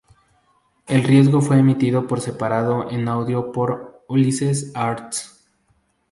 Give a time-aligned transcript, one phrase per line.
[0.87, 5.45] El registro fue emitido por separado en audio por Ulysses Arts.